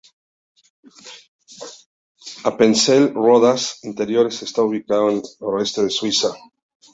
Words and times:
Appenzell 2.49 3.13
Rodas 3.13 3.77
Interiores 3.83 4.41
está 4.41 4.63
ubicado 4.63 5.11
en 5.11 5.17
el 5.17 5.21
noreste 5.39 5.83
de 5.83 5.91
Suiza. 5.91 6.33